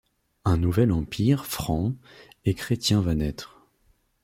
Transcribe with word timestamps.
Un 0.45 0.57
nouvel 0.57 0.91
empire 0.91 1.45
Franc 1.45 1.93
et 2.43 2.55
chrétien 2.55 3.01
va 3.01 3.13
naître. 3.13 3.67